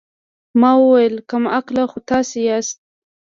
[0.59, 2.77] ما وويل کم عقله خو تاسې ياست.